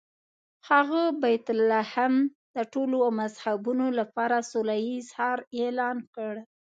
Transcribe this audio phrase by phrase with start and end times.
[0.69, 2.13] هغه بیت لحم
[2.55, 6.33] د ټولو مذهبونو لپاره سوله ییز ښار اعلان کړ.